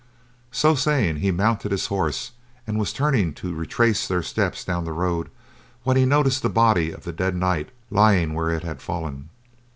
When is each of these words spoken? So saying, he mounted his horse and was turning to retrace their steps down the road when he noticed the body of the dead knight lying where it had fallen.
So 0.51 0.73
saying, 0.73 1.17
he 1.17 1.29
mounted 1.29 1.71
his 1.71 1.85
horse 1.85 2.31
and 2.65 2.79
was 2.79 2.91
turning 2.91 3.35
to 3.35 3.53
retrace 3.53 4.07
their 4.07 4.23
steps 4.23 4.63
down 4.65 4.83
the 4.83 4.93
road 4.93 5.29
when 5.83 5.95
he 5.95 6.05
noticed 6.07 6.41
the 6.41 6.49
body 6.49 6.89
of 6.89 7.03
the 7.03 7.13
dead 7.13 7.35
knight 7.35 7.69
lying 7.91 8.33
where 8.33 8.49
it 8.49 8.63
had 8.63 8.81
fallen. 8.81 9.29